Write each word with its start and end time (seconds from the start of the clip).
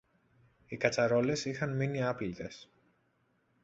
Οι 0.67 0.77
κατσαρόλες 0.77 1.45
είχαν 1.45 1.75
μείνει 1.75 2.03
άπλυτες 2.03 2.69